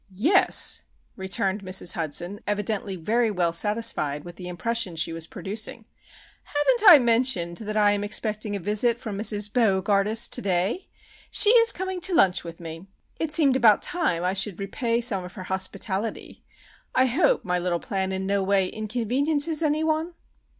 [0.09, 0.81] "Yes,"
[1.15, 1.93] returned Mrs.
[1.93, 5.85] Hudson, evidently very well satisfied with the impression she was producing.
[6.41, 9.53] "Haven't I mentioned that I am expecting a visit from Mrs.
[9.53, 10.87] Bo gardus to day?
[11.29, 12.87] She is coming to lunch with me.
[13.19, 16.43] It seemed about time I should repay some of her hospitality.
[16.95, 20.15] I hope my little plan in no way inconveniences any one?"